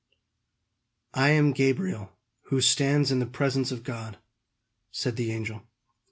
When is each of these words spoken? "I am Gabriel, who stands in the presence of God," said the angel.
"I 1.13 1.29
am 1.29 1.51
Gabriel, 1.51 2.11
who 2.45 2.59
stands 2.59 3.11
in 3.11 3.19
the 3.19 3.27
presence 3.27 3.71
of 3.71 3.83
God," 3.83 4.17
said 4.89 5.15
the 5.15 5.31
angel. 5.31 5.61